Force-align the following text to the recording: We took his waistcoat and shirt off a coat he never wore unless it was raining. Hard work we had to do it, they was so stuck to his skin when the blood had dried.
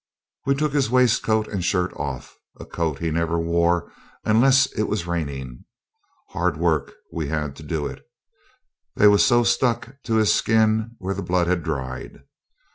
We 0.47 0.55
took 0.55 0.73
his 0.73 0.89
waistcoat 0.89 1.47
and 1.47 1.63
shirt 1.63 1.93
off 1.93 2.35
a 2.59 2.65
coat 2.65 2.97
he 2.97 3.11
never 3.11 3.37
wore 3.39 3.91
unless 4.25 4.65
it 4.73 4.85
was 4.87 5.05
raining. 5.05 5.65
Hard 6.29 6.57
work 6.57 6.93
we 7.13 7.27
had 7.27 7.55
to 7.57 7.61
do 7.63 7.85
it, 7.85 8.03
they 8.95 9.05
was 9.05 9.23
so 9.23 9.43
stuck 9.43 10.01
to 10.05 10.15
his 10.15 10.33
skin 10.33 10.95
when 10.97 11.15
the 11.17 11.21
blood 11.21 11.45
had 11.45 11.61
dried. 11.61 12.23